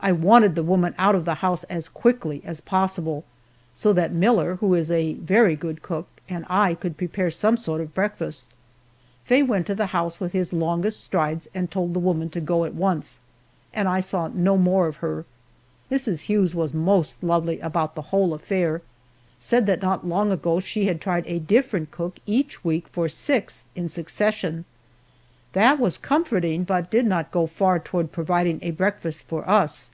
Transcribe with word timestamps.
I 0.00 0.12
wanted 0.12 0.54
the 0.54 0.62
woman 0.62 0.94
out 0.96 1.16
of 1.16 1.24
the 1.24 1.34
house 1.34 1.64
as 1.64 1.88
quickly 1.88 2.40
as 2.44 2.60
possible, 2.60 3.24
so 3.74 3.92
that 3.92 4.12
Miller 4.12 4.54
who 4.54 4.74
is 4.74 4.92
a 4.92 5.14
very 5.14 5.56
good 5.56 5.82
cook 5.82 6.06
and 6.28 6.46
I 6.48 6.74
could 6.74 6.96
prepare 6.96 7.32
some 7.32 7.56
sort 7.56 7.80
of 7.80 7.88
a 7.88 7.90
breakfast. 7.90 8.46
Faye 9.24 9.42
went 9.42 9.66
to 9.66 9.74
the 9.74 9.86
house 9.86 10.20
with 10.20 10.32
his 10.32 10.52
longest 10.52 11.00
strides 11.00 11.48
and 11.52 11.68
told 11.68 11.92
the 11.92 12.00
woman 12.00 12.30
to 12.30 12.40
go 12.40 12.64
at 12.64 12.76
once, 12.76 13.18
and 13.74 13.88
I 13.88 13.98
saw 13.98 14.28
no 14.28 14.56
more 14.56 14.86
of 14.86 14.98
her. 14.98 15.24
Mrs. 15.90 16.22
Hughes 16.22 16.54
was 16.54 16.72
most 16.72 17.20
lovely 17.22 17.58
about 17.58 17.96
the 17.96 18.02
whole 18.08 18.32
affair 18.32 18.80
said 19.40 19.66
that 19.66 19.82
not 19.82 20.06
long 20.06 20.30
ago 20.30 20.60
she 20.60 20.86
had 20.86 21.00
tried 21.00 21.26
a 21.26 21.40
different 21.40 21.90
cook 21.90 22.18
each 22.24 22.64
week 22.64 22.86
for 22.86 23.08
six 23.08 23.66
in 23.74 23.88
succession. 23.88 24.64
That 25.54 25.80
was 25.80 25.96
comforting, 25.98 26.64
but 26.64 26.90
did 26.90 27.06
not 27.06 27.30
go 27.32 27.46
far 27.46 27.78
toward 27.78 28.12
providing 28.12 28.58
a 28.62 28.70
breakfast 28.70 29.22
for 29.22 29.48
us. 29.48 29.90